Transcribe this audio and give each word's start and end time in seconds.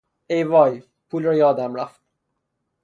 ای 0.27 0.43
وای! 0.43 0.83
پول 1.09 1.23
را 1.23 1.33
یادم 1.35 1.75
رفت! 1.75 2.01